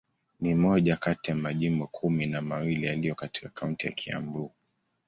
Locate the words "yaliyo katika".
2.87-3.49